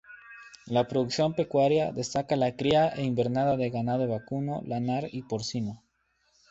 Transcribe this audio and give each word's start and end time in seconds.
La 0.65 0.87
producción 0.87 1.35
pecuaria 1.35 1.91
destaca 1.91 2.35
la 2.35 2.55
cría 2.55 2.87
e 2.89 3.03
invernada 3.03 3.55
de 3.55 3.69
ganado 3.69 4.07
vacuno, 4.07 4.63
lanar 4.65 5.07
y 5.11 5.21
porcino. 5.21 5.83